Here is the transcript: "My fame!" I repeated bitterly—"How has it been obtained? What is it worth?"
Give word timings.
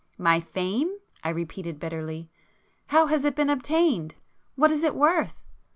"My 0.17 0.39
fame!" 0.39 0.97
I 1.23 1.29
repeated 1.29 1.79
bitterly—"How 1.79 3.05
has 3.05 3.23
it 3.23 3.35
been 3.35 3.51
obtained? 3.51 4.15
What 4.55 4.71
is 4.71 4.83
it 4.83 4.95
worth?" 4.95 5.39